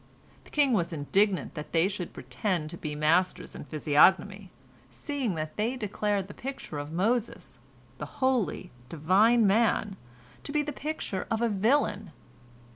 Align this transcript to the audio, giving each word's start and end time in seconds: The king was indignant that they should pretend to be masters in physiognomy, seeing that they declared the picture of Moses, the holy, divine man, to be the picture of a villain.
The 0.45 0.49
king 0.49 0.73
was 0.73 0.91
indignant 0.91 1.53
that 1.53 1.73
they 1.73 1.87
should 1.87 2.11
pretend 2.11 2.71
to 2.71 2.75
be 2.77 2.95
masters 2.95 3.53
in 3.55 3.65
physiognomy, 3.65 4.49
seeing 4.89 5.35
that 5.35 5.57
they 5.57 5.75
declared 5.75 6.27
the 6.27 6.33
picture 6.33 6.79
of 6.79 6.91
Moses, 6.91 7.59
the 7.99 8.07
holy, 8.17 8.71
divine 8.89 9.45
man, 9.45 9.97
to 10.41 10.51
be 10.51 10.63
the 10.63 10.73
picture 10.73 11.27
of 11.29 11.43
a 11.43 11.49
villain. 11.49 12.09